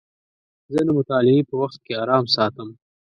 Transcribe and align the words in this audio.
زه 0.73 0.79
د 0.87 0.89
مطالعې 0.97 1.41
په 1.49 1.55
وخت 1.61 1.79
کې 1.85 1.93
ارام 2.03 2.25
ساتم. 2.35 2.69